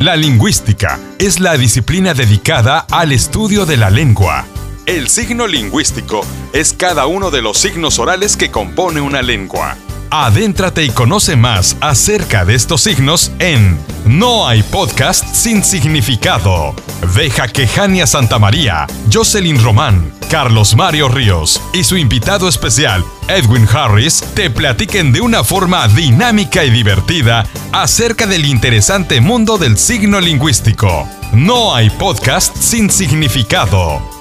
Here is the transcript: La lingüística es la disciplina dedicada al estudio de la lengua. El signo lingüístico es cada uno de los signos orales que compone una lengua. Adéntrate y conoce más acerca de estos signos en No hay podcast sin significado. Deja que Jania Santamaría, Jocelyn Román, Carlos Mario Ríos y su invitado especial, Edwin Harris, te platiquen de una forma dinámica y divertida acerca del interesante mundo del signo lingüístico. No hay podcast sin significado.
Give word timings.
La 0.00 0.16
lingüística 0.16 0.98
es 1.20 1.38
la 1.38 1.56
disciplina 1.56 2.14
dedicada 2.14 2.84
al 2.90 3.12
estudio 3.12 3.64
de 3.64 3.76
la 3.76 3.90
lengua. 3.90 4.44
El 4.86 5.08
signo 5.08 5.46
lingüístico 5.46 6.22
es 6.52 6.72
cada 6.72 7.06
uno 7.06 7.30
de 7.30 7.40
los 7.40 7.58
signos 7.58 8.00
orales 8.00 8.36
que 8.36 8.50
compone 8.50 9.00
una 9.00 9.22
lengua. 9.22 9.76
Adéntrate 10.10 10.84
y 10.84 10.90
conoce 10.90 11.36
más 11.36 11.76
acerca 11.80 12.44
de 12.44 12.56
estos 12.56 12.82
signos 12.82 13.30
en 13.38 13.78
No 14.04 14.48
hay 14.48 14.64
podcast 14.64 15.32
sin 15.32 15.62
significado. 15.62 16.74
Deja 17.14 17.46
que 17.46 17.68
Jania 17.68 18.08
Santamaría, 18.08 18.88
Jocelyn 19.12 19.62
Román, 19.62 20.12
Carlos 20.34 20.74
Mario 20.74 21.08
Ríos 21.08 21.62
y 21.72 21.84
su 21.84 21.96
invitado 21.96 22.48
especial, 22.48 23.04
Edwin 23.28 23.68
Harris, 23.72 24.20
te 24.34 24.50
platiquen 24.50 25.12
de 25.12 25.20
una 25.20 25.44
forma 25.44 25.86
dinámica 25.86 26.64
y 26.64 26.70
divertida 26.70 27.46
acerca 27.70 28.26
del 28.26 28.44
interesante 28.44 29.20
mundo 29.20 29.58
del 29.58 29.78
signo 29.78 30.20
lingüístico. 30.20 31.08
No 31.32 31.72
hay 31.72 31.88
podcast 31.88 32.56
sin 32.56 32.90
significado. 32.90 34.13